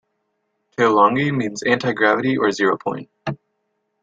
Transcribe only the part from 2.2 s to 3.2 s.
or Zero Point.